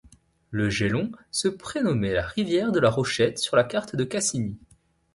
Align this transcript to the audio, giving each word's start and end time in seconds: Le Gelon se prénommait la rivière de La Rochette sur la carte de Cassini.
Le 0.49 0.71
Gelon 0.71 1.11
se 1.29 1.47
prénommait 1.47 2.11
la 2.15 2.25
rivière 2.25 2.71
de 2.71 2.79
La 2.79 2.89
Rochette 2.89 3.37
sur 3.37 3.55
la 3.55 3.63
carte 3.63 3.95
de 3.95 4.03
Cassini. 4.03 4.57